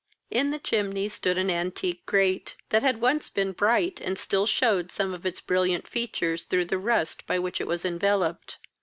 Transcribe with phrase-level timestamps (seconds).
[0.31, 4.91] In the chimney stood an antique grate, that had once been bright, and still shewed
[4.91, 8.57] some of its brilliant features through the rust by which it was enveloped.